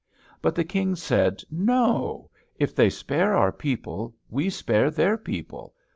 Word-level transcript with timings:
But 0.41 0.55
the 0.55 0.63
King 0.63 0.95
said, 0.95 1.43
"No! 1.51 2.31
if 2.57 2.73
they 2.73 2.89
spare 2.89 3.35
our 3.35 3.51
people, 3.51 4.15
we 4.31 4.49
spare 4.49 4.89
their 4.89 5.15
people. 5.15 5.75